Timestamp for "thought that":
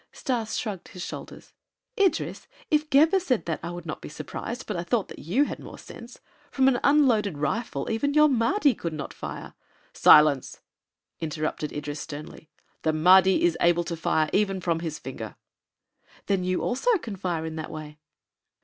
4.83-5.19